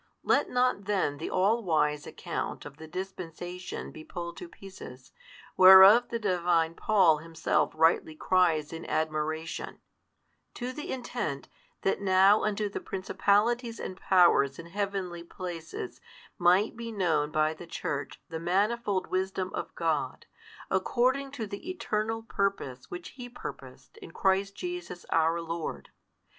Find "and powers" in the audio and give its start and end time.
13.79-14.57